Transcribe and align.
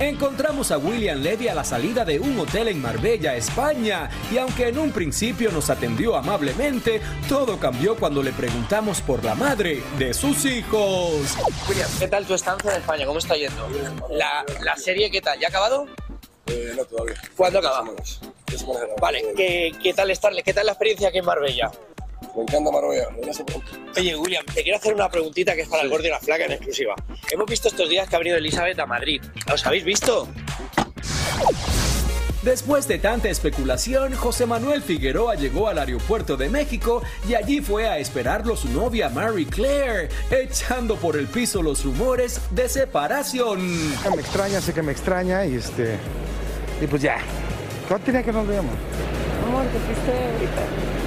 Encontramos 0.00 0.72
a 0.72 0.78
William 0.78 1.20
Levy 1.20 1.46
a 1.46 1.54
la 1.54 1.62
salida 1.62 2.04
de 2.04 2.18
un 2.18 2.38
hotel 2.38 2.66
en 2.68 2.82
Marbella, 2.82 3.36
España, 3.36 4.10
y 4.32 4.38
aunque 4.38 4.68
en 4.68 4.78
un 4.78 4.90
principio 4.90 5.52
nos 5.52 5.70
atendió 5.70 6.16
amablemente, 6.16 7.00
todo 7.28 7.58
cambió 7.60 7.94
cuando 7.96 8.20
le 8.20 8.32
preguntamos 8.32 9.00
por 9.00 9.24
la 9.24 9.36
madre 9.36 9.82
de 9.96 10.12
sus 10.12 10.44
hijos. 10.46 11.36
William, 11.68 11.88
¿qué 12.00 12.08
tal 12.08 12.26
tu 12.26 12.34
estancia 12.34 12.72
en 12.72 12.80
España? 12.80 13.06
¿Cómo 13.06 13.20
está 13.20 13.36
yendo? 13.36 13.68
La, 14.10 14.44
la 14.62 14.76
serie, 14.76 15.10
¿qué 15.12 15.20
tal? 15.20 15.38
¿Ya 15.38 15.46
ha 15.46 15.50
acabado? 15.50 15.86
Eh, 16.46 16.72
no, 16.76 16.84
todavía. 16.84 17.14
¿Cuándo 17.36 17.60
acabamos? 17.60 18.20
Vale, 19.00 19.22
¿qué, 19.36 19.72
qué 19.80 19.94
tal 19.94 20.10
estar, 20.10 20.32
¿qué 20.42 20.52
tal 20.52 20.66
la 20.66 20.72
experiencia 20.72 21.08
aquí 21.08 21.18
en 21.18 21.24
Marbella? 21.24 21.70
Me 22.36 22.42
encanta 22.42 22.70
Marbella. 22.70 23.08
Oye, 23.96 24.16
William, 24.16 24.44
te 24.46 24.62
quiero 24.62 24.78
hacer 24.78 24.94
una 24.94 25.08
preguntita 25.08 25.54
que 25.54 25.62
es 25.62 25.68
para 25.68 25.82
el 25.82 25.88
gordo 25.88 26.06
y 26.06 26.10
la 26.10 26.18
flaca 26.18 26.44
en 26.46 26.52
exclusiva. 26.52 26.94
Hemos 27.30 27.46
visto 27.46 27.68
estos 27.68 27.88
días 27.88 28.08
que 28.08 28.16
ha 28.16 28.18
venido 28.18 28.36
Elizabeth 28.36 28.78
a 28.78 28.86
Madrid. 28.86 29.22
¿Os 29.52 29.64
habéis 29.66 29.84
visto? 29.84 30.28
Después 32.42 32.86
de 32.86 32.98
tanta 32.98 33.30
especulación, 33.30 34.14
José 34.14 34.44
Manuel 34.44 34.82
Figueroa 34.82 35.34
llegó 35.34 35.68
al 35.68 35.78
aeropuerto 35.78 36.36
de 36.36 36.50
México 36.50 37.02
y 37.26 37.34
allí 37.34 37.62
fue 37.62 37.88
a 37.88 37.98
esperarlo 37.98 38.54
su 38.54 38.68
novia 38.68 39.08
Mary 39.08 39.46
Claire, 39.46 40.10
echando 40.30 40.96
por 40.96 41.16
el 41.16 41.26
piso 41.26 41.62
los 41.62 41.84
rumores 41.84 42.40
de 42.50 42.68
separación. 42.68 43.88
Me 44.14 44.20
extraña, 44.20 44.60
sé 44.60 44.74
que 44.74 44.82
me 44.82 44.92
extraña 44.92 45.46
y 45.46 45.54
este. 45.54 45.96
Y 46.82 46.86
pues 46.86 47.00
ya. 47.00 47.16
¿Cuánto 47.88 48.04
tiene 48.04 48.22
que 48.22 48.32
nos 48.32 48.46
veamos? 48.46 48.74
Amor, 49.46 49.64
te 49.66 49.78
fuiste 49.78 50.12
ahorita. 50.12 51.03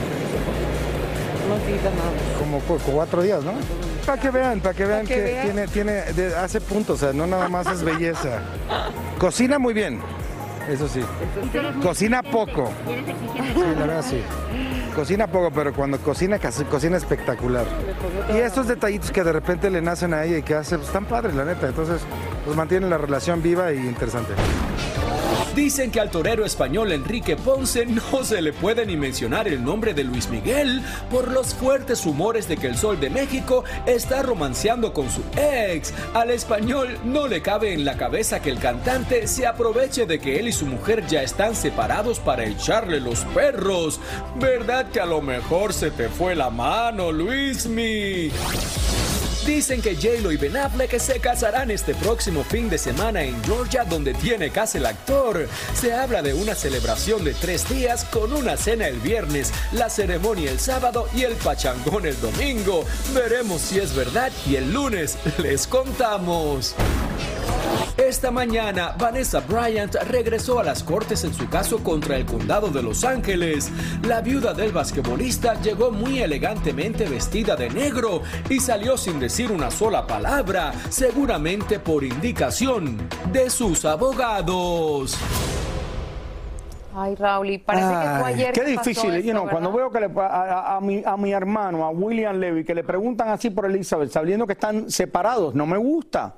No 1.48 1.56
digas 1.66 1.94
nada. 1.94 2.12
Como 2.40 2.60
cu- 2.62 2.80
cuatro 2.92 3.22
días, 3.22 3.44
¿no? 3.44 3.54
Para 4.06 4.22
que 4.22 4.30
vean, 4.30 4.60
para 4.62 4.74
que 4.74 4.86
vean 4.86 5.06
que 5.06 5.16
que, 5.16 5.22
vean. 5.22 5.44
tiene, 5.46 5.68
tiene, 5.68 5.92
de- 6.14 6.36
hace 6.36 6.62
puntos, 6.62 6.98
o 7.02 7.06
sea, 7.06 7.14
no 7.14 7.28
nada 7.28 7.50
más 7.50 7.68
es 7.68 7.84
belleza. 7.84 8.40
Cocina 9.20 9.60
muy 9.60 9.74
bien, 9.74 10.00
eso 10.70 10.88
sí. 10.88 11.02
Cocina 11.82 12.24
poco. 12.24 12.72
Sí, 12.86 13.62
la 13.78 13.86
verdad 13.86 14.06
sí. 14.08 14.22
Cocina 14.96 15.28
poco, 15.28 15.52
pero 15.52 15.74
cuando 15.74 16.00
cocina, 16.00 16.40
casi- 16.40 16.64
cocina 16.66 16.98
espectacular. 16.98 17.66
Y 18.34 18.38
estos 18.38 18.68
detallitos 18.68 19.12
que 19.12 19.24
de 19.24 19.32
repente 19.32 19.70
le 19.70 19.82
nacen 19.82 20.14
a 20.14 20.24
ella 20.24 20.38
y 20.40 20.44
que 20.44 20.56
hace, 20.56 20.76
pues 20.78 20.88
están 20.88 21.06
padres, 21.06 21.36
la 21.36 21.46
neta. 21.46 21.68
Entonces, 21.68 22.02
pues 22.46 22.56
mantienen 22.58 22.90
la 22.90 22.98
relación 22.98 23.42
viva 23.44 23.72
y 23.74 23.78
interesante. 23.78 24.34
Dicen 25.56 25.92
que 25.92 26.00
al 26.00 26.12
torero 26.12 26.46
español 26.46 26.92
Enrique 26.92 27.36
Ponce 27.36 27.86
no 27.86 28.24
se 28.24 28.42
le 28.42 28.54
puede 28.54 28.86
ni 28.86 28.96
mencionar 28.96 29.48
el 29.48 29.64
nombre 29.64 29.94
de 29.94 30.04
Luis 30.04 30.30
Miguel 30.30 30.82
por 31.10 31.32
los 31.32 31.54
fuertes 31.54 32.06
rumores 32.06 32.48
de 32.48 32.58
que 32.58 32.68
el 32.68 32.78
Sol 32.78 33.00
de 33.00 33.10
México 33.10 33.64
está 33.86 34.22
romanceando 34.22 34.94
con 34.94 35.10
su 35.10 35.24
ex. 35.36 35.94
Al 36.14 36.32
español 36.32 37.00
no 37.04 37.28
le 37.28 37.42
cabe 37.42 37.74
en 37.74 37.86
la 37.86 37.98
cabeza 37.98 38.40
que 38.40 38.50
el 38.50 38.60
cantante 38.60 39.28
se 39.28 39.48
aproveche 39.48 40.06
de 40.06 40.20
que 40.20 40.40
él 40.40 40.48
y 40.48 40.52
su 40.52 40.66
mujer 40.66 41.06
ya 41.08 41.24
están 41.24 41.56
separados 41.56 42.20
para 42.20 42.46
echarle 42.46 43.00
los 43.00 43.22
perros. 43.26 44.00
¿Verdad 44.40 44.90
que 44.92 45.00
a 45.00 45.06
lo 45.06 45.22
mejor 45.22 45.74
se 45.74 45.92
te 45.92 46.10
fue 46.10 46.36
la 46.36 46.50
mano, 46.50 47.12
Luismi? 47.12 48.32
Dicen 49.48 49.82
que 49.82 49.96
J-Lo 49.96 50.34
y 50.34 50.36
Ben 50.36 50.58
Affleck 50.58 51.00
se 51.00 51.22
casarán 51.22 51.72
este 51.72 51.96
próximo 51.96 52.44
fin 52.44 52.70
de 52.70 52.78
semana 52.78 53.24
en 53.24 53.42
Georgia, 53.46 53.86
donde 53.86 54.14
tiene 54.14 54.50
casa 54.50 54.78
el 54.78 54.86
actor. 54.86 55.48
Se 55.74 55.94
habla 55.94 56.22
de 56.22 56.34
una 56.34 56.54
celebración 56.54 57.24
de 57.24 57.34
tres 57.34 57.68
días 57.70 58.04
con 58.04 58.34
una 58.34 58.58
cena 58.58 58.90
el 58.90 59.00
viernes, 59.00 59.54
la 59.72 59.90
ceremonia 59.90 60.52
el 60.52 60.60
sábado 60.60 61.08
y 61.16 61.24
el 61.24 61.36
pachangón 61.36 62.06
el 62.06 62.20
domingo. 62.20 62.84
Veremos 63.14 63.62
si 63.62 63.80
es 63.80 63.96
verdad 63.96 64.34
y 64.46 64.58
el 64.58 64.74
lunes 64.74 65.18
les 65.38 65.66
contamos. 65.66 66.76
Esta 68.08 68.32
mañana, 68.32 68.96
Vanessa 68.98 69.42
Bryant 69.42 69.94
regresó 70.10 70.60
a 70.60 70.64
las 70.64 70.82
cortes 70.82 71.26
en 71.26 71.34
su 71.34 71.50
caso 71.50 71.84
contra 71.84 72.16
el 72.16 72.26
condado 72.26 72.70
de 72.70 72.82
Los 72.82 73.04
Ángeles. 73.04 73.70
La 74.08 74.22
viuda 74.22 74.54
del 74.54 74.72
basquetbolista 74.72 75.60
llegó 75.62 75.92
muy 75.92 76.22
elegantemente 76.22 77.04
vestida 77.06 77.58
de 77.58 77.70
negro 77.70 78.22
y 78.50 78.62
salió 78.62 78.96
sin 78.98 79.20
decir 79.20 79.52
una 79.52 79.70
sola 79.70 80.08
palabra, 80.08 80.72
seguramente 80.90 81.80
por 81.80 82.06
indicación 82.06 82.98
de 83.34 83.50
sus 83.50 83.84
abogados. 83.84 85.18
Ay, 86.96 87.14
Raúl, 87.16 87.50
y 87.50 87.58
parece 87.58 87.88
que 87.88 87.94
fue 87.94 88.24
Ay, 88.26 88.34
ayer. 88.36 88.54
Qué 88.54 88.62
que 88.62 88.76
pasó 88.76 88.90
difícil, 88.90 89.14
esto, 89.16 89.26
you 89.28 89.32
know, 89.34 89.50
cuando 89.50 89.72
veo 89.74 89.92
que 89.92 90.00
le, 90.00 90.06
a, 90.18 90.22
a- 90.26 90.76
a 90.78 90.82
mi, 90.82 91.04
a 91.06 91.18
mi 91.18 91.32
hermano, 91.34 91.84
a 91.86 91.90
William 91.90 92.38
Levy, 92.40 92.64
que 92.64 92.74
le 92.74 92.84
preguntan 92.86 93.28
así 93.30 93.50
por 93.50 93.66
Elizabeth, 93.66 94.10
sabiendo 94.12 94.48
que 94.48 94.54
están 94.54 94.90
separados, 94.90 95.54
no 95.54 95.66
me 95.68 95.78
gusta. 95.78 96.36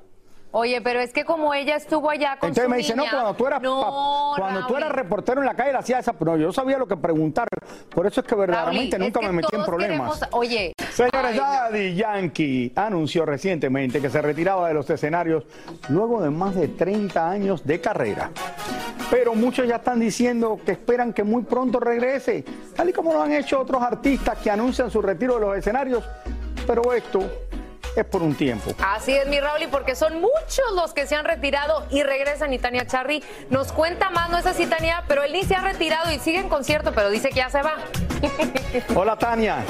Oye, 0.52 0.80
pero 0.80 0.98
es 1.00 1.12
que 1.12 1.24
como 1.24 1.54
ella 1.54 1.76
estuvo 1.76 2.10
allá 2.10 2.36
con 2.40 2.48
Entonces 2.48 2.64
su 2.64 2.70
me 2.70 2.76
dice, 2.78 2.96
no, 2.96 3.04
cuando 3.08 3.34
tú 3.34 3.46
eras 3.46 3.62
No, 3.62 4.32
cuando 4.36 4.66
tú 4.66 4.76
eras 4.76 4.90
reportero 4.90 5.40
en 5.40 5.46
la 5.46 5.54
calle, 5.54 5.70
le 5.72 5.78
hacía 5.78 6.00
esa, 6.00 6.12
pero 6.12 6.36
yo 6.36 6.52
sabía 6.52 6.76
lo 6.76 6.88
que 6.88 6.96
preguntar. 6.96 7.46
Por 7.88 8.06
eso 8.06 8.20
es 8.20 8.26
que 8.26 8.34
verdaderamente 8.34 8.96
Raúl, 8.98 9.06
nunca 9.06 9.20
es 9.20 9.26
que 9.26 9.32
me 9.32 9.36
metí 9.42 9.56
en 9.56 9.64
problemas. 9.64 10.18
queremos- 10.18 10.28
Oye, 10.32 10.72
Señores, 10.92 11.36
no. 11.36 11.42
Daddy 11.42 11.94
Yankee 11.94 12.72
anunció 12.74 13.24
recientemente 13.24 14.00
que 14.00 14.10
se 14.10 14.20
retiraba 14.20 14.66
de 14.66 14.74
los 14.74 14.90
escenarios 14.90 15.44
luego 15.88 16.20
de 16.20 16.30
más 16.30 16.56
de 16.56 16.66
30 16.66 17.30
años 17.30 17.64
de 17.64 17.80
carrera. 17.80 18.30
Pero 19.08 19.34
muchos 19.34 19.66
ya 19.68 19.76
están 19.76 20.00
diciendo 20.00 20.58
que 20.64 20.72
esperan 20.72 21.12
que 21.12 21.22
muy 21.24 21.42
pronto 21.42 21.78
regrese, 21.80 22.44
tal 22.76 22.88
y 22.88 22.92
como 22.92 23.12
lo 23.12 23.22
han 23.22 23.32
hecho 23.32 23.60
otros 23.60 23.82
artistas 23.82 24.38
que 24.38 24.50
anuncian 24.50 24.90
su 24.90 25.00
retiro 25.00 25.34
de 25.34 25.40
los 25.40 25.56
escenarios. 25.56 26.04
Pero 26.66 26.92
esto 26.92 27.20
es 27.96 28.04
por 28.04 28.22
un 28.22 28.34
tiempo. 28.34 28.72
Así 28.82 29.12
es, 29.12 29.26
mi 29.26 29.40
Raúl, 29.40 29.62
y 29.62 29.66
porque 29.66 29.94
son 29.94 30.20
muchos 30.20 30.64
los 30.74 30.92
que 30.92 31.06
se 31.06 31.16
han 31.16 31.24
retirado 31.24 31.86
y 31.90 32.02
regresan. 32.02 32.52
Y 32.52 32.58
Tania 32.58 32.86
Charry 32.86 33.22
nos 33.50 33.72
cuenta 33.72 34.10
más, 34.10 34.30
no 34.30 34.38
es 34.38 34.46
así, 34.46 34.66
Tania, 34.66 35.04
pero 35.08 35.22
él 35.22 35.32
ni 35.32 35.44
se 35.44 35.54
ha 35.54 35.60
retirado 35.60 36.10
y 36.12 36.18
sigue 36.18 36.38
en 36.38 36.48
concierto, 36.48 36.92
pero 36.92 37.10
dice 37.10 37.30
que 37.30 37.36
ya 37.36 37.50
se 37.50 37.62
va. 37.62 37.74
Hola 38.94 39.16
Tania. 39.16 39.64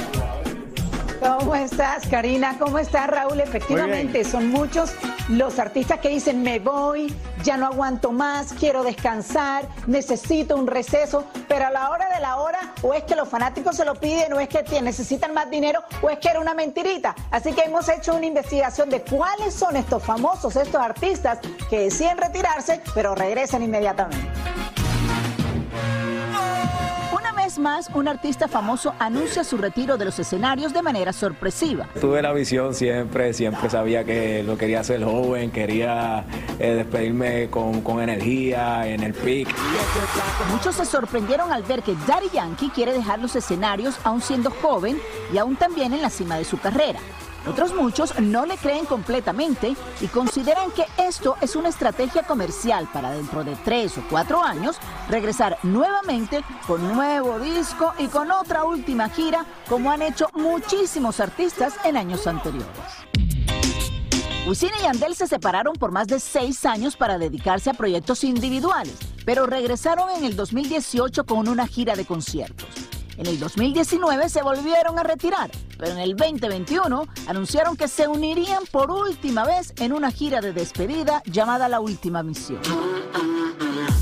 ¿Cómo 1.20 1.54
estás, 1.54 2.06
Karina? 2.06 2.56
¿Cómo 2.58 2.78
estás, 2.78 3.06
Raúl? 3.06 3.40
Efectivamente, 3.40 4.24
son 4.24 4.48
muchos 4.48 4.92
los 5.28 5.58
artistas 5.58 6.00
que 6.00 6.08
dicen, 6.08 6.42
me 6.42 6.60
voy, 6.60 7.14
ya 7.44 7.58
no 7.58 7.66
aguanto 7.66 8.10
más, 8.10 8.54
quiero 8.54 8.82
descansar, 8.82 9.68
necesito 9.86 10.56
un 10.56 10.66
receso, 10.66 11.26
pero 11.46 11.66
a 11.66 11.70
la 11.70 11.90
hora 11.90 12.08
de 12.08 12.20
la 12.20 12.38
hora, 12.38 12.72
o 12.80 12.94
es 12.94 13.04
que 13.04 13.16
los 13.16 13.28
fanáticos 13.28 13.76
se 13.76 13.84
lo 13.84 13.94
piden, 13.96 14.32
o 14.32 14.40
es 14.40 14.48
que 14.48 14.80
necesitan 14.80 15.34
más 15.34 15.50
dinero, 15.50 15.82
o 16.00 16.08
es 16.08 16.18
que 16.20 16.30
era 16.30 16.40
una 16.40 16.54
mentirita. 16.54 17.14
Así 17.30 17.52
que 17.52 17.62
hemos 17.62 17.86
hecho 17.90 18.14
una 18.14 18.24
investigación 18.24 18.88
de 18.88 19.02
cuáles 19.02 19.52
son 19.52 19.76
estos 19.76 20.02
famosos, 20.02 20.56
estos 20.56 20.80
artistas 20.80 21.38
que 21.68 21.80
deciden 21.80 22.16
retirarse, 22.16 22.80
pero 22.94 23.14
regresan 23.14 23.62
inmediatamente. 23.62 24.26
Más, 27.60 27.88
un 27.94 28.08
artista 28.08 28.48
famoso 28.48 28.94
anuncia 28.98 29.44
su 29.44 29.56
retiro 29.56 29.96
de 29.96 30.06
los 30.06 30.18
escenarios 30.18 30.72
de 30.72 30.82
manera 30.82 31.12
sorpresiva. 31.12 31.86
Tuve 32.00 32.22
la 32.22 32.32
visión 32.32 32.74
siempre, 32.74 33.32
siempre 33.32 33.70
sabía 33.70 34.04
que 34.04 34.42
lo 34.42 34.58
quería 34.58 34.80
hacer 34.80 35.04
joven, 35.04 35.50
quería 35.50 36.24
eh, 36.58 36.74
despedirme 36.74 37.48
con, 37.50 37.82
con 37.82 38.00
energía, 38.00 38.86
en 38.86 39.02
el 39.02 39.14
pic. 39.14 39.48
Muchos 40.50 40.74
se 40.74 40.84
sorprendieron 40.84 41.52
al 41.52 41.62
ver 41.62 41.82
que 41.82 41.94
Daddy 42.06 42.30
Yankee 42.32 42.70
quiere 42.70 42.92
dejar 42.92 43.18
los 43.18 43.36
escenarios 43.36 43.96
aún 44.04 44.20
siendo 44.20 44.50
joven 44.50 44.98
y 45.32 45.38
aún 45.38 45.56
también 45.56 45.92
en 45.92 46.02
la 46.02 46.10
cima 46.10 46.36
de 46.36 46.44
su 46.44 46.58
carrera. 46.58 46.98
Otros 47.46 47.74
muchos 47.74 48.18
no 48.20 48.44
le 48.44 48.56
creen 48.56 48.84
completamente 48.84 49.74
y 50.00 50.06
consideran 50.08 50.70
que 50.72 50.84
esto 50.98 51.36
es 51.40 51.56
una 51.56 51.70
estrategia 51.70 52.22
comercial 52.22 52.88
para 52.92 53.12
dentro 53.12 53.44
de 53.44 53.56
tres 53.56 53.96
o 53.96 54.04
cuatro 54.10 54.42
años 54.42 54.76
regresar 55.08 55.58
nuevamente 55.62 56.44
con 56.66 56.86
nuevo 56.94 57.38
disco 57.38 57.94
y 57.98 58.08
con 58.08 58.30
otra 58.30 58.64
última 58.64 59.08
gira 59.08 59.46
como 59.68 59.90
han 59.90 60.02
hecho 60.02 60.28
muchísimos 60.34 61.20
artistas 61.20 61.74
en 61.84 61.96
años 61.96 62.26
anteriores. 62.26 62.66
Wisin 64.46 64.70
y 64.80 64.82
Yandel 64.82 65.14
se 65.14 65.26
separaron 65.26 65.74
por 65.74 65.92
más 65.92 66.08
de 66.08 66.18
seis 66.18 66.64
años 66.64 66.96
para 66.96 67.18
dedicarse 67.18 67.70
a 67.70 67.74
proyectos 67.74 68.24
individuales, 68.24 68.96
pero 69.24 69.46
regresaron 69.46 70.10
en 70.10 70.24
el 70.24 70.34
2018 70.34 71.24
con 71.24 71.46
una 71.46 71.66
gira 71.66 71.94
de 71.94 72.04
conciertos. 72.04 72.69
En 73.20 73.26
el 73.26 73.38
2019 73.38 74.30
se 74.30 74.40
volvieron 74.40 74.98
a 74.98 75.02
retirar, 75.02 75.50
pero 75.78 75.92
en 75.92 75.98
el 75.98 76.16
2021 76.16 77.06
anunciaron 77.26 77.76
que 77.76 77.86
se 77.86 78.08
unirían 78.08 78.62
por 78.72 78.90
última 78.90 79.44
vez 79.44 79.74
en 79.78 79.92
una 79.92 80.10
gira 80.10 80.40
de 80.40 80.54
despedida 80.54 81.22
llamada 81.26 81.68
La 81.68 81.80
Última 81.80 82.22
Misión. 82.22 82.62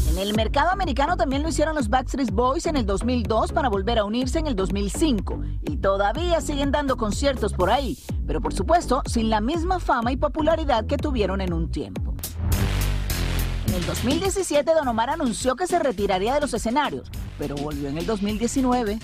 En 0.09 0.19
el 0.19 0.37
mercado 0.37 0.71
americano 0.71 1.17
también 1.17 1.43
lo 1.43 1.49
hicieron 1.49 1.75
los 1.75 1.89
Backstreet 1.89 2.31
Boys 2.31 2.67
en 2.67 2.77
el 2.77 2.87
2002 2.87 3.51
para 3.51 3.69
volver 3.69 3.99
a 3.99 4.05
unirse 4.05 4.39
en 4.39 4.47
el 4.47 4.55
2005 4.55 5.41
y 5.69 5.79
todavía 5.79 6.41
siguen 6.41 6.71
dando 6.71 6.97
conciertos 6.97 7.55
por 7.55 7.71
ahí, 7.71 7.99
pero 8.25 8.41
por 8.41 8.55
supuesto 8.55 9.03
sin 9.07 9.31
la 9.31 9.41
misma 9.41 9.81
fama 9.81 10.13
y 10.13 10.17
popularidad 10.17 10.87
que 10.87 10.97
tuvieron 10.97 11.41
en 11.41 11.53
un 11.53 11.73
tiempo. 11.73 12.15
En 13.67 13.75
el 13.75 13.85
2017 13.85 14.75
Don 14.75 14.87
Omar 14.87 15.11
anunció 15.11 15.57
que 15.57 15.67
se 15.67 15.81
retiraría 15.81 16.35
de 16.35 16.41
los 16.41 16.55
escenarios, 16.55 17.11
pero 17.39 17.57
volvió 17.57 17.89
en 17.89 17.99
el 17.99 18.07
2019. 18.07 18.99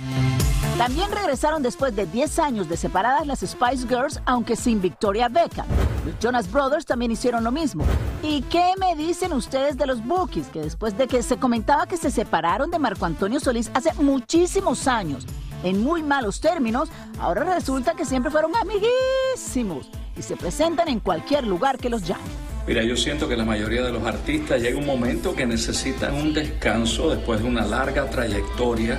También 0.76 1.10
regresaron 1.12 1.62
después 1.62 1.94
de 1.94 2.06
10 2.06 2.38
años 2.40 2.68
de 2.68 2.76
separadas 2.76 3.26
las 3.26 3.40
Spice 3.40 3.86
Girls, 3.88 4.20
aunque 4.26 4.56
sin 4.56 4.80
Victoria 4.82 5.28
Beckham. 5.28 5.66
Los 6.04 6.18
Jonas 6.18 6.50
Brothers 6.50 6.84
también 6.84 7.12
hicieron 7.12 7.44
lo 7.44 7.52
mismo. 7.52 7.84
¿Y 8.22 8.42
qué 8.42 8.72
me 8.78 8.96
dicen 8.96 9.32
ustedes 9.32 9.76
de 9.76 9.86
los 9.86 10.04
Bookies? 10.04 10.48
Que 10.48 10.60
después 10.60 10.98
de 10.98 11.06
que 11.06 11.22
se 11.22 11.36
comentaba 11.36 11.86
que 11.86 11.96
se 11.96 12.10
separaron 12.10 12.70
de 12.70 12.78
Marco 12.78 13.06
Antonio 13.06 13.38
Solís 13.38 13.70
hace 13.72 13.92
muchísimos 13.94 14.88
años, 14.88 15.26
en 15.62 15.82
muy 15.82 16.02
malos 16.02 16.40
términos, 16.40 16.88
ahora 17.20 17.44
resulta 17.44 17.94
que 17.94 18.04
siempre 18.04 18.30
fueron 18.30 18.52
amiguísimos 18.56 19.88
y 20.16 20.22
se 20.22 20.36
presentan 20.36 20.88
en 20.88 21.00
cualquier 21.00 21.46
lugar 21.46 21.78
que 21.78 21.88
los 21.88 22.06
llame. 22.06 22.53
Mira, 22.66 22.82
yo 22.82 22.96
siento 22.96 23.28
que 23.28 23.36
la 23.36 23.44
mayoría 23.44 23.82
de 23.82 23.92
los 23.92 24.04
artistas 24.04 24.62
llega 24.62 24.78
un 24.78 24.86
momento 24.86 25.34
que 25.34 25.44
necesitan 25.44 26.14
un 26.14 26.32
descanso 26.32 27.14
después 27.14 27.40
de 27.40 27.46
una 27.46 27.66
larga 27.66 28.08
trayectoria 28.08 28.98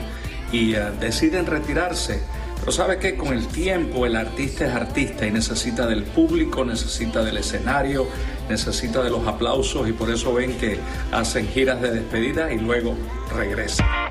y 0.51 0.75
uh, 0.75 0.91
deciden 0.99 1.47
retirarse. 1.47 2.21
Pero 2.59 2.71
sabe 2.71 2.99
que 2.99 3.15
con 3.15 3.33
el 3.33 3.47
tiempo 3.47 4.05
el 4.05 4.15
artista 4.15 4.65
es 4.65 4.73
artista 4.73 5.25
y 5.25 5.31
necesita 5.31 5.87
del 5.87 6.03
público, 6.03 6.63
necesita 6.63 7.23
del 7.23 7.37
escenario, 7.37 8.07
necesita 8.49 9.03
de 9.03 9.09
los 9.09 9.27
aplausos 9.27 9.89
y 9.89 9.93
por 9.93 10.11
eso 10.11 10.33
ven 10.33 10.57
que 10.57 10.77
hacen 11.11 11.47
giras 11.47 11.81
de 11.81 11.91
despedida 11.91 12.53
y 12.53 12.59
luego 12.59 12.95
regresan. 13.35 14.04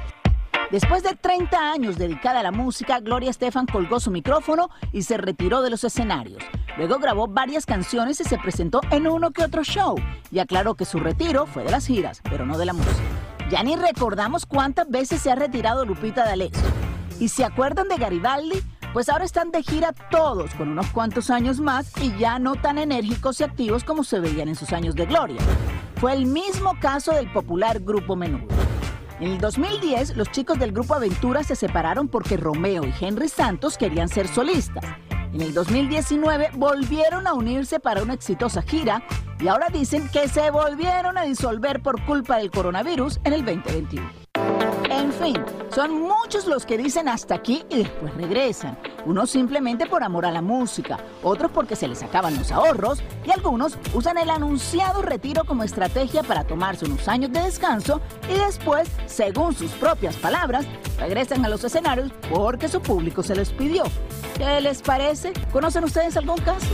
Después 0.71 1.03
de 1.03 1.15
30 1.15 1.73
años 1.73 1.99
dedicada 1.99 2.41
a 2.41 2.43
la 2.43 2.51
música, 2.51 3.01
Gloria 3.01 3.31
Estefan 3.31 3.67
colgó 3.67 4.01
su 4.01 4.11
micrófono 4.11 4.71
y 4.93 5.03
se 5.03 5.19
retiró 5.19 5.63
de 5.63 5.71
los 5.71 5.85
escenarios. 5.85 6.43
Luego 6.77 6.99
grabó 6.99 7.29
varias 7.29 7.67
canciones 7.67 8.21
y 8.21 8.25
se 8.25 8.39
presentó 8.39 8.81
en 8.91 9.07
uno 9.07 9.31
que 9.31 9.45
otro 9.45 9.63
show 9.63 9.95
y 10.31 10.39
aclaró 10.39 10.75
que 10.75 10.85
su 10.85 10.99
retiro 10.99 11.47
fue 11.47 11.65
de 11.65 11.71
las 11.71 11.87
giras, 11.87 12.21
pero 12.25 12.47
no 12.47 12.59
de 12.59 12.67
la 12.67 12.73
música. 12.73 12.95
Ya 13.51 13.63
ni 13.63 13.77
recordamos 13.77 14.47
cuántas 14.47 14.89
veces 14.89 15.21
se 15.21 15.31
ha 15.31 15.35
retirado 15.35 15.85
Lupita 15.85 16.25
D'Alessio. 16.25 16.67
¿Y 17.21 17.29
se 17.29 17.45
acuerdan 17.45 17.89
de 17.89 17.99
Garibaldi? 17.99 18.63
Pues 18.93 19.09
ahora 19.09 19.25
están 19.25 19.51
de 19.51 19.63
gira 19.63 19.93
todos 20.11 20.55
con 20.55 20.71
unos 20.71 20.87
cuantos 20.89 21.29
años 21.29 21.61
más 21.61 21.93
y 22.01 22.17
ya 22.17 22.39
no 22.39 22.55
tan 22.55 22.79
enérgicos 22.79 23.41
y 23.41 23.45
activos 23.45 23.85
como 23.85 24.03
se 24.03 24.19
veían 24.19 24.49
en 24.49 24.55
sus 24.55 24.73
años 24.73 24.95
de 24.95 25.07
gloria. 25.07 25.41
Fue 25.97 26.13
el 26.15 26.27
mismo 26.27 26.73
caso 26.81 27.13
del 27.13 27.31
popular 27.33 27.81
grupo 27.81 28.17
Menudo. 28.17 28.64
En 29.21 29.29
el 29.29 29.39
2010, 29.39 30.17
los 30.17 30.31
chicos 30.33 30.59
del 30.59 30.73
grupo 30.73 30.95
Aventura 30.95 31.45
se 31.45 31.55
separaron 31.55 32.09
porque 32.09 32.37
Romeo 32.37 32.85
y 32.85 32.93
Henry 33.01 33.29
Santos 33.29 33.79
querían 33.79 34.09
ser 34.09 34.27
solistas. 34.27 34.85
En 35.33 35.41
el 35.41 35.55
2019 35.55 36.51
volvieron 36.55 37.27
a 37.27 37.35
unirse 37.35 37.79
para 37.79 38.03
una 38.03 38.15
exitosa 38.15 38.63
gira 38.63 39.03
y 39.39 39.49
ahora 39.49 39.69
dicen 39.69 40.09
que 40.09 40.29
se 40.29 40.51
volvieron 40.51 41.17
a 41.17 41.23
disolver 41.23 41.81
por 41.81 42.05
culpa 42.05 42.39
del 42.39 42.51
coronavirus 42.51 43.21
en 43.25 43.33
el 43.35 43.45
2021. 43.45 44.11
En 44.91 45.13
fin, 45.13 45.37
son 45.71 46.03
muchos 46.03 46.47
los 46.47 46.67
que 46.67 46.77
dicen 46.77 47.09
hasta 47.09 47.37
aquí 47.37 47.65
y 47.71 47.79
después 47.79 48.15
regresan. 48.15 48.77
Unos 49.06 49.31
simplemente 49.31 49.87
por 49.87 50.03
amor 50.03 50.25
a 50.27 50.31
la 50.31 50.41
música, 50.41 50.99
otros 51.23 51.51
porque 51.53 51.77
se 51.77 51.89
les 51.89 52.03
acaban 52.03 52.37
los 52.37 52.51
ahorros 52.51 53.03
y 53.25 53.31
algunos 53.31 53.77
usan 53.93 54.19
el 54.19 54.31
anunciado 54.31 55.03
retiro 55.03 55.45
como 55.45 55.62
estrategia 55.62 56.23
para 56.23 56.45
tomarse 56.45 56.87
unos 56.87 57.06
años 57.09 57.33
de 57.33 57.41
descanso 57.41 58.01
y 58.29 58.39
después, 58.39 58.89
según 59.06 59.55
sus 59.55 59.73
propias 59.73 60.17
palabras, 60.17 60.67
regresan 60.99 61.45
a 61.45 61.49
los 61.49 61.65
escenarios 61.65 62.12
porque 62.33 62.69
su 62.69 62.81
público 62.81 63.23
se 63.23 63.37
les 63.37 63.51
pidió. 63.51 63.85
¿Qué 64.37 64.61
les 64.61 64.83
parece? 64.83 65.33
¿Conocen 65.53 65.85
ustedes 65.85 66.17
algún 66.17 66.39
caso? 66.39 66.67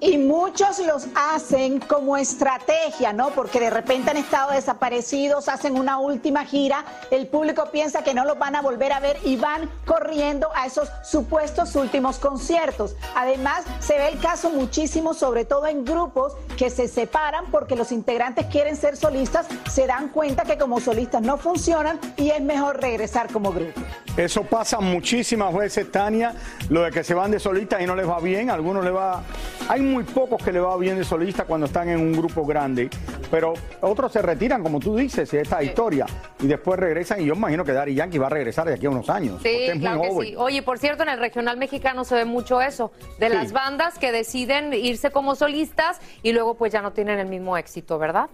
Y 0.00 0.16
muchos 0.16 0.78
los 0.78 1.06
hacen 1.16 1.80
como 1.80 2.16
estrategia, 2.16 3.12
¿no? 3.12 3.30
Porque 3.30 3.58
de 3.58 3.70
repente 3.70 4.10
han 4.10 4.16
estado 4.16 4.52
desaparecidos, 4.52 5.48
hacen 5.48 5.76
una 5.76 5.98
última 5.98 6.44
gira, 6.44 6.84
el 7.10 7.26
público 7.26 7.68
piensa 7.72 8.04
que 8.04 8.14
no 8.14 8.24
los 8.24 8.38
van 8.38 8.54
a 8.54 8.62
volver 8.62 8.92
a 8.92 9.00
ver 9.00 9.18
y 9.24 9.36
van 9.36 9.68
corriendo 9.84 10.50
a 10.54 10.66
esos 10.66 10.88
supuestos 11.02 11.74
últimos 11.74 12.18
conciertos. 12.18 12.94
Además, 13.16 13.64
se 13.80 13.94
ve 13.98 14.08
el 14.08 14.20
caso 14.20 14.50
muchísimo, 14.50 15.14
sobre 15.14 15.44
todo 15.44 15.66
en 15.66 15.84
grupos 15.84 16.34
que 16.58 16.70
se 16.70 16.88
separan 16.88 17.46
porque 17.52 17.76
los 17.76 17.92
integrantes 17.92 18.46
quieren 18.46 18.74
ser 18.74 18.96
solistas, 18.96 19.46
se 19.70 19.86
dan 19.86 20.08
cuenta 20.08 20.42
que 20.42 20.58
como 20.58 20.80
solistas 20.80 21.22
no 21.22 21.38
funcionan 21.38 22.00
y 22.16 22.30
es 22.30 22.42
mejor 22.42 22.80
regresar 22.80 23.32
como 23.32 23.52
grupo. 23.52 23.80
Eso 24.16 24.42
pasa 24.42 24.80
muchísimas 24.80 25.54
veces, 25.54 25.92
Tania, 25.92 26.34
lo 26.68 26.82
de 26.82 26.90
que 26.90 27.04
se 27.04 27.14
van 27.14 27.30
de 27.30 27.38
solistas 27.38 27.80
y 27.80 27.86
no 27.86 27.94
les 27.94 28.08
va 28.08 28.18
bien, 28.18 28.50
a 28.50 28.54
algunos 28.54 28.84
les 28.84 28.92
va... 28.92 29.22
Hay 29.68 29.80
muy 29.80 30.02
pocos 30.02 30.42
que 30.42 30.50
le 30.50 30.58
va 30.58 30.76
bien 30.76 30.98
de 30.98 31.04
solista 31.04 31.44
cuando 31.44 31.66
están 31.66 31.88
en 31.88 32.00
un 32.00 32.12
grupo 32.12 32.44
grande, 32.44 32.90
pero 33.30 33.54
otros 33.80 34.10
se 34.10 34.20
retiran, 34.20 34.62
como 34.62 34.80
tú 34.80 34.96
dices, 34.96 35.32
esta 35.32 35.62
historia, 35.62 36.06
y 36.40 36.48
después 36.48 36.80
regresan, 36.80 37.20
y 37.20 37.26
yo 37.26 37.34
imagino 37.34 37.64
que 37.64 37.72
Dari 37.72 37.94
Yankee 37.94 38.18
va 38.18 38.26
a 38.26 38.30
regresar 38.30 38.66
de 38.66 38.74
aquí 38.74 38.86
a 38.86 38.90
unos 38.90 39.08
años. 39.08 39.40
Sí, 39.42 39.68
claro 39.78 40.02
que 40.02 40.26
sí. 40.26 40.34
Oye, 40.36 40.62
por 40.62 40.78
cierto, 40.80 41.04
en 41.04 41.10
el 41.10 41.20
regional 41.20 41.56
mexicano 41.56 42.04
se 42.04 42.16
ve 42.16 42.24
mucho 42.24 42.60
eso, 42.60 42.90
de 43.20 43.28
las 43.28 43.52
bandas 43.52 43.98
que 43.98 44.10
deciden 44.10 44.72
irse 44.72 45.12
como 45.12 45.36
solistas 45.36 46.00
y 46.24 46.32
luego 46.32 46.47
pues 46.54 46.72
ya 46.72 46.82
no 46.82 46.92
tienen 46.92 47.18
el 47.18 47.26
mismo 47.26 47.56
éxito, 47.56 47.98
¿verdad? 47.98 48.28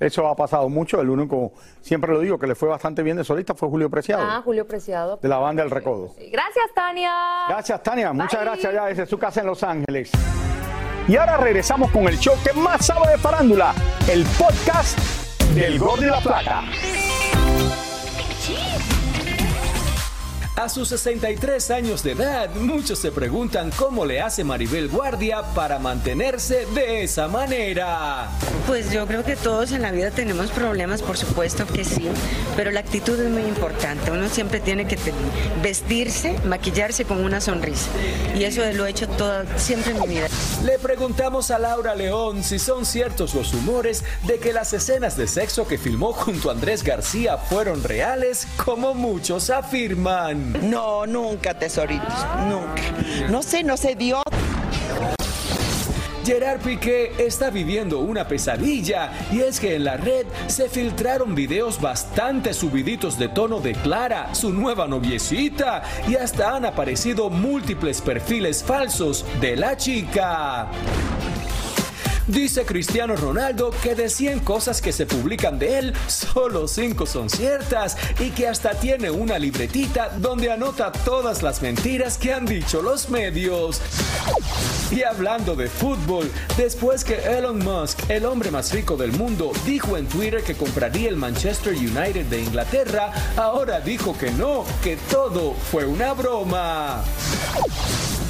Eso 0.00 0.26
ha 0.28 0.36
pasado 0.36 0.68
mucho. 0.68 1.00
El 1.00 1.10
único, 1.10 1.52
siempre 1.80 2.12
lo 2.12 2.20
digo, 2.20 2.38
que 2.38 2.46
le 2.46 2.54
fue 2.54 2.68
bastante 2.68 3.02
bien 3.02 3.16
de 3.16 3.24
solista 3.24 3.54
fue 3.54 3.68
Julio 3.68 3.90
Preciado. 3.90 4.22
Ah, 4.24 4.42
Julio 4.44 4.66
Preciado. 4.66 5.18
De 5.20 5.28
la 5.28 5.38
banda 5.38 5.62
El 5.62 5.70
Recodo. 5.70 6.14
Gracias, 6.30 6.66
Tania. 6.74 7.12
Gracias, 7.48 7.82
Tania. 7.82 8.12
Muchas 8.12 8.40
gracias 8.40 8.72
ya 8.72 8.86
desde 8.86 9.06
su 9.06 9.18
casa 9.18 9.40
en 9.40 9.46
Los 9.46 9.62
Ángeles. 9.62 10.12
Y 11.08 11.16
ahora 11.16 11.38
regresamos 11.38 11.90
con 11.90 12.06
el 12.06 12.18
show 12.18 12.34
que 12.44 12.52
más 12.52 12.86
sabe 12.86 13.12
de 13.12 13.18
farándula, 13.18 13.74
el 14.10 14.24
podcast 14.38 14.98
del 15.54 15.78
Gol 15.78 16.00
de 16.00 16.06
la 16.08 16.20
Plata. 16.20 16.64
A 20.58 20.68
sus 20.68 20.88
63 20.88 21.70
años 21.70 22.02
de 22.02 22.12
edad, 22.12 22.52
muchos 22.56 22.98
se 22.98 23.12
preguntan 23.12 23.70
cómo 23.76 24.04
le 24.04 24.20
hace 24.20 24.42
Maribel 24.42 24.88
Guardia 24.88 25.42
para 25.54 25.78
mantenerse 25.78 26.66
de 26.74 27.04
esa 27.04 27.28
manera. 27.28 28.28
Pues 28.66 28.90
yo 28.90 29.06
creo 29.06 29.22
que 29.22 29.36
todos 29.36 29.70
en 29.70 29.82
la 29.82 29.92
vida 29.92 30.10
tenemos 30.10 30.50
problemas, 30.50 31.00
por 31.00 31.16
supuesto 31.16 31.64
que 31.64 31.84
sí, 31.84 32.08
pero 32.56 32.72
la 32.72 32.80
actitud 32.80 33.20
es 33.20 33.30
muy 33.30 33.42
importante. 33.42 34.10
Uno 34.10 34.28
siempre 34.28 34.58
tiene 34.58 34.88
que 34.88 34.98
vestirse, 35.62 36.36
maquillarse 36.44 37.04
con 37.04 37.22
una 37.24 37.40
sonrisa. 37.40 37.88
Y 38.36 38.42
eso 38.42 38.62
lo 38.72 38.84
he 38.84 38.90
hecho 38.90 39.06
todo, 39.06 39.44
siempre 39.54 39.92
en 39.92 40.00
mi 40.00 40.08
vida. 40.08 40.26
Le 40.64 40.80
preguntamos 40.80 41.52
a 41.52 41.60
Laura 41.60 41.94
León 41.94 42.42
si 42.42 42.58
son 42.58 42.84
ciertos 42.84 43.32
los 43.32 43.52
rumores 43.52 44.02
de 44.26 44.40
que 44.40 44.52
las 44.52 44.72
escenas 44.72 45.16
de 45.16 45.28
sexo 45.28 45.68
que 45.68 45.78
filmó 45.78 46.12
junto 46.12 46.50
a 46.50 46.52
Andrés 46.52 46.82
García 46.82 47.38
fueron 47.38 47.84
reales, 47.84 48.48
como 48.64 48.92
muchos 48.92 49.50
afirman. 49.50 50.47
No, 50.62 51.06
nunca, 51.06 51.54
tesoritos, 51.54 52.14
nunca. 52.48 52.82
No 53.30 53.42
sé, 53.42 53.62
no 53.62 53.76
se 53.76 53.94
dio. 53.94 54.22
Gerard 56.24 56.60
Piqué 56.60 57.12
está 57.16 57.48
viviendo 57.48 58.00
una 58.00 58.28
pesadilla 58.28 59.10
y 59.32 59.40
es 59.40 59.58
que 59.58 59.76
en 59.76 59.84
la 59.84 59.96
red 59.96 60.26
se 60.46 60.68
filtraron 60.68 61.34
videos 61.34 61.80
bastante 61.80 62.52
subiditos 62.52 63.18
de 63.18 63.28
tono 63.28 63.60
de 63.60 63.72
Clara, 63.72 64.34
su 64.34 64.52
nueva 64.52 64.86
noviecita, 64.86 65.82
y 66.06 66.16
hasta 66.16 66.54
han 66.54 66.66
aparecido 66.66 67.30
múltiples 67.30 68.02
perfiles 68.02 68.62
falsos 68.62 69.24
de 69.40 69.56
la 69.56 69.78
chica. 69.78 70.68
Dice 72.28 72.66
Cristiano 72.66 73.16
Ronaldo 73.16 73.70
que 73.82 73.94
de 73.94 74.10
100 74.10 74.40
cosas 74.40 74.82
que 74.82 74.92
se 74.92 75.06
publican 75.06 75.58
de 75.58 75.78
él, 75.78 75.94
solo 76.08 76.68
5 76.68 77.06
son 77.06 77.30
ciertas 77.30 77.96
y 78.20 78.30
que 78.32 78.46
hasta 78.46 78.72
tiene 78.74 79.10
una 79.10 79.38
libretita 79.38 80.10
donde 80.18 80.52
anota 80.52 80.92
todas 80.92 81.42
las 81.42 81.62
mentiras 81.62 82.18
que 82.18 82.34
han 82.34 82.44
dicho 82.44 82.82
los 82.82 83.08
medios. 83.08 83.80
Y 84.90 85.04
hablando 85.04 85.56
de 85.56 85.68
fútbol, 85.68 86.30
después 86.58 87.02
que 87.02 87.14
Elon 87.14 87.60
Musk, 87.60 88.10
el 88.10 88.26
hombre 88.26 88.50
más 88.50 88.72
rico 88.74 88.98
del 88.98 89.12
mundo, 89.12 89.52
dijo 89.64 89.96
en 89.96 90.06
Twitter 90.06 90.42
que 90.42 90.54
compraría 90.54 91.08
el 91.08 91.16
Manchester 91.16 91.72
United 91.72 92.26
de 92.26 92.42
Inglaterra, 92.42 93.10
ahora 93.38 93.80
dijo 93.80 94.16
que 94.18 94.30
no, 94.32 94.66
que 94.82 94.98
todo 95.10 95.54
fue 95.54 95.86
una 95.86 96.12
broma. 96.12 97.02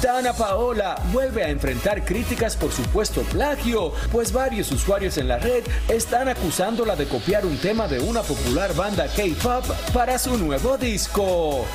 Dana 0.01 0.31
Paola 0.31 0.95
vuelve 1.11 1.43
a 1.43 1.49
enfrentar 1.49 2.05
críticas 2.05 2.55
por 2.55 2.71
supuesto 2.71 3.21
plagio, 3.23 3.91
pues 4.11 4.31
varios 4.31 4.71
usuarios 4.71 5.17
en 5.17 5.27
la 5.27 5.39
red 5.39 5.63
están 5.89 6.29
acusándola 6.29 6.95
de 6.95 7.05
copiar 7.05 7.45
un 7.45 7.57
tema 7.57 7.87
de 7.87 7.99
una 7.99 8.21
popular 8.21 8.73
banda 8.75 9.07
K-pop 9.07 9.65
para 9.93 10.17
su 10.17 10.37
nuevo 10.37 10.77
disco. 10.77 11.65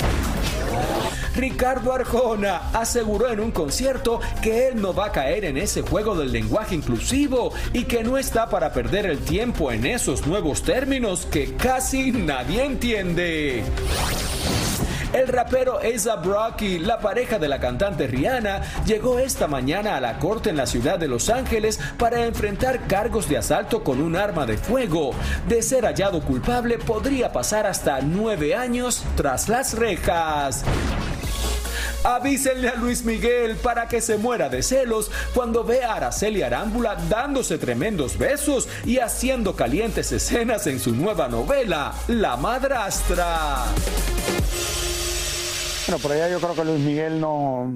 Ricardo 1.36 1.92
Arjona 1.92 2.70
aseguró 2.72 3.30
en 3.30 3.40
un 3.40 3.50
concierto 3.50 4.20
que 4.42 4.68
él 4.68 4.80
no 4.80 4.94
va 4.94 5.06
a 5.06 5.12
caer 5.12 5.44
en 5.44 5.58
ese 5.58 5.82
juego 5.82 6.14
del 6.14 6.32
lenguaje 6.32 6.74
inclusivo 6.74 7.52
y 7.74 7.84
que 7.84 8.04
no 8.04 8.16
está 8.16 8.48
para 8.48 8.72
perder 8.72 9.04
el 9.06 9.18
tiempo 9.18 9.70
en 9.70 9.84
esos 9.84 10.26
nuevos 10.26 10.62
términos 10.62 11.26
que 11.26 11.54
casi 11.56 12.10
nadie 12.12 12.64
entiende. 12.64 13.64
El 15.14 15.28
rapero 15.28 15.78
A$AP 15.78 16.26
Rocky, 16.26 16.80
la 16.80 16.98
pareja 16.98 17.38
de 17.38 17.46
la 17.46 17.60
cantante 17.60 18.08
Rihanna, 18.08 18.82
llegó 18.84 19.20
esta 19.20 19.46
mañana 19.46 19.96
a 19.96 20.00
la 20.00 20.18
corte 20.18 20.50
en 20.50 20.56
la 20.56 20.66
ciudad 20.66 20.98
de 20.98 21.06
Los 21.06 21.28
Ángeles 21.30 21.78
para 21.96 22.24
enfrentar 22.24 22.88
cargos 22.88 23.28
de 23.28 23.38
asalto 23.38 23.84
con 23.84 24.00
un 24.00 24.16
arma 24.16 24.44
de 24.44 24.58
fuego. 24.58 25.12
De 25.48 25.62
ser 25.62 25.84
hallado 25.84 26.20
culpable, 26.20 26.78
podría 26.78 27.32
pasar 27.32 27.64
hasta 27.64 28.00
nueve 28.00 28.56
años 28.56 29.04
tras 29.16 29.48
las 29.48 29.74
rejas. 29.74 30.64
Avísenle 32.02 32.70
a 32.70 32.74
Luis 32.74 33.04
Miguel 33.04 33.54
para 33.54 33.86
que 33.86 34.00
se 34.00 34.18
muera 34.18 34.48
de 34.48 34.64
celos 34.64 35.12
cuando 35.32 35.62
ve 35.62 35.84
a 35.84 35.94
Araceli 35.94 36.42
Arámbula 36.42 36.96
dándose 37.08 37.56
tremendos 37.56 38.18
besos 38.18 38.68
y 38.84 38.98
haciendo 38.98 39.54
calientes 39.54 40.10
escenas 40.10 40.66
en 40.66 40.80
su 40.80 40.92
nueva 40.92 41.28
novela, 41.28 41.94
La 42.08 42.36
Madrastra. 42.36 43.64
Bueno, 45.86 46.02
por 46.02 46.12
allá 46.12 46.30
yo 46.30 46.38
creo 46.38 46.54
que 46.54 46.64
Luis 46.64 46.80
Miguel 46.80 47.20
no. 47.20 47.72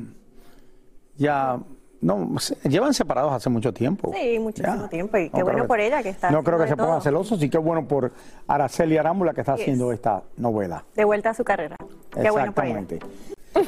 Ya. 1.17 1.59
No, 2.01 2.37
llevan 2.63 2.95
separados 2.95 3.33
hace 3.33 3.51
mucho 3.51 3.75
tiempo. 3.75 4.13
Sí, 4.15 4.39
muchísimo 4.39 4.89
tiempo. 4.89 5.19
Y 5.19 5.31
qué 5.31 5.43
bueno 5.43 5.67
por 5.67 5.81
ella 5.81 6.01
que 6.01 6.11
está. 6.11 6.31
No 6.31 6.45
creo 6.45 6.57
que 6.59 6.69
se 6.69 6.77
pongan 6.77 7.03
celosos 7.03 7.43
y 7.43 7.51
qué 7.51 7.59
bueno 7.59 7.87
por 7.89 8.13
Araceli 8.47 8.97
Arámbula 8.97 9.35
que 9.35 9.41
está 9.41 9.55
haciendo 9.55 9.93
esta 9.93 10.23
novela. 10.37 10.85
De 10.95 11.05
vuelta 11.05 11.31
a 11.31 11.35
su 11.35 11.43
carrera. 11.43 11.77
Qué 12.11 12.31
bueno 12.31 12.53
por 12.53 12.65
ella. 12.65 12.85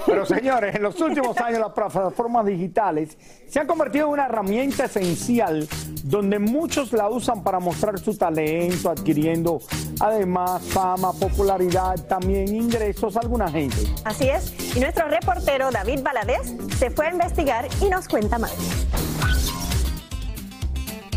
Pero 0.07 0.27
señores, 0.27 0.75
en 0.75 0.83
los 0.83 1.01
últimos 1.01 1.37
años 1.39 1.61
las 1.61 1.73
plataformas 1.73 2.47
digitales 2.47 3.17
se 3.49 3.61
han 3.61 3.67
convertido 3.67 4.07
en 4.07 4.13
una 4.13 4.27
herramienta 4.27 4.85
esencial 4.85 5.69
donde 6.05 6.39
muchos 6.39 6.93
la 6.93 7.09
usan 7.09 7.43
para 7.43 7.61
mostrar 7.61 7.99
su 7.99 8.17
talento, 8.17 8.91
adquiriendo 8.91 9.61
además 10.01 10.63
fama, 10.63 11.13
popularidad, 11.13 11.95
también 12.07 12.55
ingresos 12.55 13.17
a 13.17 13.21
alguna 13.21 13.51
gente. 13.51 13.77
Así 14.05 14.29
es, 14.29 14.77
y 14.77 14.81
nuestro 14.81 15.09
reportero 15.09 15.71
David 15.71 16.01
Valadez 16.03 16.55
se 16.79 16.91
fue 16.91 17.09
a 17.09 17.13
investigar 17.13 17.69
y 17.81 17.89
nos 17.89 18.09
cuenta 18.09 18.39
más. 18.39 18.55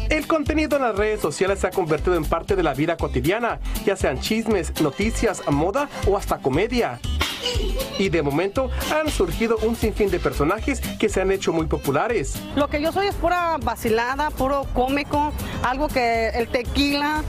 El 0.10 0.28
contenido 0.28 0.76
en 0.76 0.84
las 0.84 0.96
redes 0.96 1.22
sociales 1.22 1.60
se 1.60 1.68
ha 1.68 1.72
convertido 1.72 2.16
en 2.16 2.26
parte 2.26 2.56
de 2.56 2.62
la 2.62 2.76
vida 2.76 2.98
cotidiana, 2.98 3.60
ya 3.84 3.96
sean 3.96 4.20
chismes, 4.20 4.80
noticias, 4.80 5.42
moda 5.50 5.90
o 6.08 6.18
hasta 6.18 6.38
comedia. 6.38 7.00
Y 7.98 8.10
de 8.10 8.22
momento 8.22 8.70
han 8.94 9.10
surgido 9.10 9.58
un 9.64 9.76
sinfín 9.76 10.10
de 10.10 10.20
personajes 10.20 10.82
que 11.00 11.10
se 11.10 11.22
han 11.22 11.32
hecho 11.32 11.54
muy 11.54 11.68
populares. 11.68 12.36
Lo 12.56 12.68
que 12.68 12.82
yo 12.82 12.92
soy 12.92 13.08
es 13.08 13.16
pura 13.16 13.58
vacilada, 13.62 14.30
puro 14.32 14.66
cómico, 14.74 15.32
algo 15.64 15.88
que 15.88 16.30
el 16.30 16.48
tequila. 16.48 17.24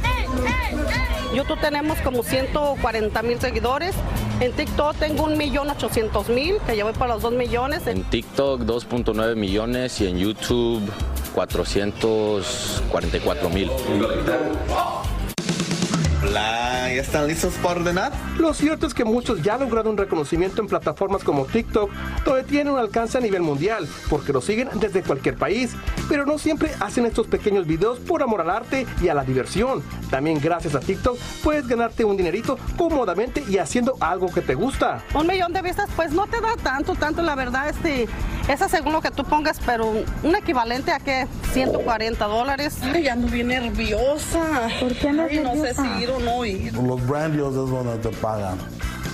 YouTube 1.35 1.61
tenemos 1.61 1.99
como 1.99 2.23
140 2.23 3.23
mil 3.23 3.41
seguidores. 3.41 3.95
En 4.41 4.53
TikTok 4.53 4.97
tengo 4.97 5.25
un 5.25 5.37
millón 5.37 5.69
ochocientos 5.71 6.29
mil, 6.29 6.59
que 6.67 6.77
ya 6.77 6.85
voy 6.85 6.93
para 6.93 7.15
los 7.15 7.23
2 7.23 7.35
millones. 7.35 7.87
En 7.87 8.03
TikTok 8.05 8.63
2.9 8.63 9.37
millones 9.37 10.01
y 10.01 10.07
en 10.07 10.19
YouTube 10.19 10.83
444 11.35 13.51
mil. 13.51 13.71
¿Ya 16.95 17.03
están 17.03 17.27
listos 17.27 17.55
para 17.63 17.81
ordenar? 17.81 18.13
Lo 18.39 18.55
cierto 18.55 18.87
es 18.87 18.95
que 18.95 19.05
muchos 19.05 19.43
ya 19.43 19.55
han 19.55 19.61
logrado 19.61 19.91
un 19.91 19.97
reconocimiento 19.97 20.63
en 20.63 20.69
plataformas 20.69 21.25
como 21.25 21.45
TikTok, 21.45 21.91
donde 22.25 22.45
tienen 22.45 22.73
un 22.73 22.79
alcance 22.79 23.19
a 23.19 23.21
nivel 23.21 23.43
mundial, 23.43 23.89
porque 24.09 24.33
lo 24.33 24.41
siguen 24.41 24.69
desde 24.75 25.03
cualquier 25.03 25.37
país. 25.37 25.73
Pero 26.09 26.27
no 26.27 26.39
siempre 26.39 26.71
hacen 26.81 27.07
estos 27.07 27.27
pequeños 27.27 27.67
videos 27.67 27.99
por 27.99 28.23
amor 28.23 28.43
al 28.43 28.51
arte 28.51 28.87
y 29.03 29.09
a 29.09 29.15
la 29.15 29.25
diversión. 29.25 29.83
También 30.11 30.41
gracias 30.41 30.75
a 30.75 30.81
TikTok 30.81 31.19
puedes 31.43 31.67
ganarte 31.67 32.05
un 32.05 32.17
dinerito 32.17 32.59
cómodamente 32.77 33.43
y 33.49 33.59
haciendo 33.59 33.97
algo 34.01 34.33
que 34.33 34.41
te 34.41 34.55
gusta. 34.55 35.03
Un 35.15 35.27
millón 35.27 35.53
de 35.53 35.63
vistas, 35.63 35.89
pues 35.97 36.13
no 36.13 36.27
te 36.27 36.41
da 36.41 36.57
tanto, 36.63 36.95
tanto 36.95 37.23
la 37.23 37.35
verdad, 37.35 37.69
este, 37.69 38.07
esa 38.49 38.69
según 38.69 38.93
lo 38.93 39.01
que 39.01 39.11
tú 39.11 39.25
pongas, 39.25 39.59
pero 39.65 39.93
un 40.23 40.37
equivalente 40.37 40.93
a 40.93 41.01
que 41.01 41.27
140 41.53 42.25
dólares. 42.27 42.79
Ay, 42.83 43.09
ando 43.09 43.29
bien 43.29 43.49
nerviosa. 43.49 44.69
¿Por 44.81 44.95
qué 44.95 45.13
no 45.13 45.29
sé 45.29 45.75
si 45.75 46.03
ir 46.03 46.11
o 46.11 46.19
no 46.19 46.45
ir. 46.45 46.73
Los 46.87 47.07
brandios 47.07 47.51
es 47.51 47.71
donde 47.71 47.97
te 47.97 48.11
pagan. 48.19 48.59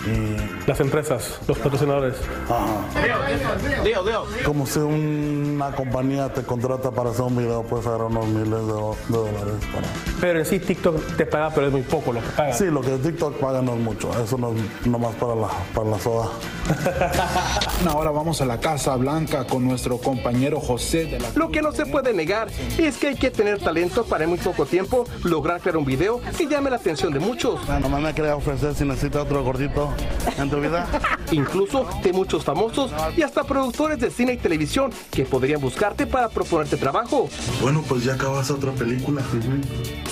Y... 0.07 0.69
Las 0.69 0.81
empresas, 0.81 1.41
los 1.47 1.59
patrocinadores. 1.59 2.15
Ajá. 2.49 3.83
Dios, 3.85 4.07
Dios. 4.07 4.29
Como 4.45 4.67
si 4.67 4.79
una 4.79 5.73
compañía 5.73 6.33
te 6.33 6.43
contrata 6.43 6.91
para 6.91 7.11
hacer 7.11 7.23
un 7.23 7.37
video, 7.37 7.63
puedes 7.63 7.87
agarrar 7.87 8.07
unos 8.07 8.27
miles 8.27 8.51
de, 8.51 8.73
dólares. 9.09 9.55
Para... 9.73 9.87
Pero 10.21 10.39
en 10.39 10.47
sí 10.47 10.61
TikTok 10.61 11.17
te 11.17 11.27
paga, 11.27 11.51
pero 11.55 11.67
es 11.67 11.73
muy 11.73 11.83
poco 11.83 12.13
lo 12.13 12.21
que 12.21 12.29
paga. 12.29 12.53
Sí, 12.53 12.67
lo 12.67 12.81
que 12.81 12.91
TikTok 12.99 13.39
paga 13.39 13.63
no 13.63 13.75
es 13.75 13.81
mucho. 13.81 14.11
Eso 14.23 14.39
no 14.39 14.53
es 14.53 14.87
nomás 14.87 15.15
para 15.17 15.35
la, 15.35 15.49
para 15.75 15.91
la 15.91 15.99
soda. 15.99 16.29
Ahora 17.89 18.11
vamos 18.11 18.41
a 18.41 18.47
la 18.47 18.61
Casa 18.61 18.95
Blanca 18.97 19.45
con 19.45 19.65
nuestro 19.67 19.99
compañero 19.99 20.61
José 20.61 21.07
de 21.07 21.19
la... 21.19 21.29
Lo 21.35 21.51
que 21.51 21.63
no 21.63 21.73
se 21.73 21.87
puede 21.87 22.13
negar 22.13 22.49
es 22.79 22.97
que 22.97 23.09
hay 23.09 23.17
que 23.17 23.31
tener 23.31 23.59
talento 23.59 24.05
para 24.05 24.25
en 24.25 24.31
muy 24.31 24.39
poco 24.39 24.67
tiempo 24.67 25.05
lograr 25.25 25.61
crear 25.61 25.77
un 25.77 25.85
video 25.85 26.21
que 26.37 26.47
llame 26.47 26.71
la 26.71 26.77
atención 26.77 27.13
de 27.13 27.21
muchos. 27.21 27.61
Nomás 27.81 28.01
me 28.01 28.15
quería 28.15 28.37
ofrecer 28.37 28.75
si 28.75 28.85
necesitas 28.85 29.23
otro 29.23 29.43
gordito 29.43 29.90
en 30.39 30.51
tu 30.51 30.61
vida. 30.61 30.87
Incluso 31.33 31.87
de 32.03 32.13
muchos 32.13 32.45
famosos 32.45 32.91
y 33.17 33.23
hasta 33.23 33.45
productores 33.45 33.99
de 34.01 34.11
cine 34.11 34.35
y 34.35 34.37
televisión 34.37 34.93
que 35.11 35.25
podrían 35.25 35.61
buscarte 35.61 36.07
para 36.07 36.29
proponerte 36.29 36.77
trabajo. 36.77 37.29
Bueno, 37.61 37.83
pues 37.87 38.05
ya 38.05 38.15
acabas 38.15 38.51
otra 38.51 38.73
película. 38.73 39.23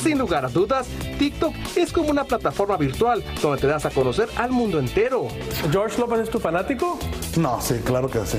Sin 0.02 0.18
lugar 0.18 0.44
a 0.44 0.48
dudas, 0.48 0.86
TikTok 1.18 1.54
es 1.76 1.92
como 1.92 2.10
una 2.10 2.24
plataforma 2.24 2.76
virtual 2.76 3.24
donde 3.42 3.60
te 3.60 3.66
das 3.66 3.84
a 3.86 3.90
conocer 3.90 4.28
al 4.36 4.50
mundo 4.50 4.78
entero. 4.78 5.28
¿George 5.70 5.98
López 5.98 6.20
es 6.20 6.30
tu 6.30 6.38
fanático? 6.38 6.98
No, 7.36 7.60
sí, 7.60 7.74
claro 7.84 8.08
que 8.08 8.24
sí. 8.24 8.38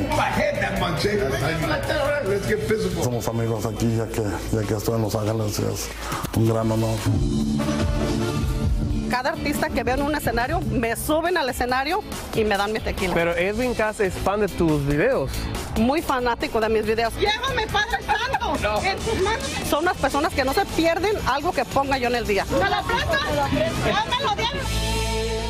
Somos 3.04 3.28
amigos 3.28 3.66
aquí, 3.66 3.96
ya 3.96 4.08
que, 4.08 4.24
ya 4.52 4.68
que 4.68 4.74
estoy 4.76 4.96
en 4.96 5.02
Los 5.02 5.16
Ángeles, 5.16 5.60
es 5.60 5.90
un 6.36 6.48
gran 6.48 6.72
honor. 6.72 6.98
Cada 9.10 9.32
artista 9.32 9.70
que 9.70 9.84
veo 9.84 9.96
en 9.96 10.04
un 10.04 10.16
escenario, 10.16 10.62
me 10.62 10.96
suben 10.96 11.38
al 11.38 11.50
escenario 11.50 12.04
y 12.36 12.44
me 12.44 12.58
dan 12.58 12.72
mi 12.72 12.80
tequila. 12.80 13.14
Pero 13.14 13.36
Edwin 13.36 13.74
Cass 13.74 14.00
es 14.00 14.14
fan 14.14 14.42
de 14.42 14.48
tus 14.48 14.86
videos. 14.86 15.32
Muy 15.78 16.02
fanático 16.02 16.60
de 16.60 16.70
mis 16.70 16.86
videos. 16.86 17.14
¡Llévame, 17.16 17.68
Padre 17.68 18.00
Santo! 18.04 18.80
En 18.84 18.98
tus 19.00 19.22
manos. 19.22 19.48
Son 19.70 19.84
unas 19.84 19.98
personas 19.98 20.34
que 20.34 20.44
no 20.44 20.54
se 20.54 20.66
pierden 20.66 21.16
algo 21.28 21.52
que 21.52 21.66
ponga 21.66 21.98
yo 21.98 22.08
en 22.08 22.16
el 22.16 22.28
día. 22.28 22.46
¡Me 22.52 22.70
la! 22.70 22.82
¡Dámelo, 22.82 24.36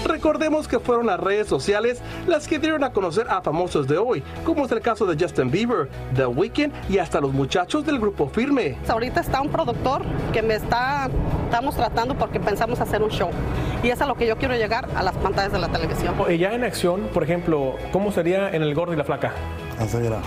Recordemos 0.05 0.67
que 0.67 0.79
fueron 0.79 1.07
las 1.07 1.19
redes 1.19 1.47
sociales 1.47 2.01
las 2.27 2.47
que 2.47 2.59
dieron 2.59 2.83
a 2.83 2.91
conocer 2.91 3.27
a 3.29 3.41
famosos 3.41 3.87
de 3.87 3.97
hoy, 3.97 4.23
como 4.45 4.65
es 4.65 4.71
el 4.71 4.81
caso 4.81 5.05
de 5.05 5.21
Justin 5.21 5.51
Bieber, 5.51 5.89
The 6.15 6.25
Weeknd 6.25 6.71
y 6.89 6.97
hasta 6.97 7.19
los 7.19 7.33
muchachos 7.33 7.85
del 7.85 7.99
grupo 7.99 8.27
Firme. 8.27 8.77
Ahorita 8.87 9.21
está 9.21 9.41
un 9.41 9.49
productor 9.49 10.01
que 10.33 10.41
me 10.41 10.55
está, 10.55 11.09
estamos 11.45 11.75
tratando 11.75 12.15
porque 12.15 12.39
pensamos 12.39 12.79
hacer 12.79 13.01
un 13.03 13.09
show. 13.09 13.29
Y 13.83 13.89
es 13.89 14.01
a 14.01 14.05
lo 14.05 14.15
que 14.15 14.27
yo 14.27 14.37
quiero 14.37 14.55
llegar 14.55 14.87
a 14.95 15.03
las 15.03 15.15
pantallas 15.17 15.51
de 15.51 15.59
la 15.59 15.69
televisión. 15.69 16.15
Y 16.29 16.37
ya 16.37 16.53
en 16.53 16.63
acción, 16.63 17.09
por 17.13 17.23
ejemplo, 17.23 17.75
¿cómo 17.91 18.11
sería 18.11 18.49
en 18.49 18.61
El 18.61 18.73
Gordo 18.73 18.93
y 18.93 18.97
la 18.97 19.03
Flaca? 19.03 19.33
Así 19.79 19.97
era. 19.97 20.19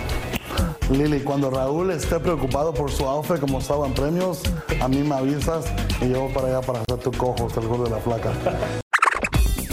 Lili, 0.89 1.21
cuando 1.21 1.49
Raúl 1.49 1.91
esté 1.91 2.19
preocupado 2.19 2.73
por 2.73 2.91
su 2.91 3.07
outfit 3.07 3.39
como 3.39 3.59
estaba 3.59 3.87
en 3.87 3.93
premios, 3.93 4.43
a 4.81 4.87
mí 4.87 4.97
me 4.97 5.15
avisas 5.15 5.65
y 6.01 6.09
yo 6.09 6.21
voy 6.21 6.33
para 6.33 6.47
allá 6.47 6.61
para 6.61 6.79
hacer 6.81 6.97
tu 6.97 7.11
cojo, 7.11 7.47
el 7.55 7.67
gordo 7.67 7.85
de 7.85 7.89
la 7.91 7.97
flaca. 7.97 8.31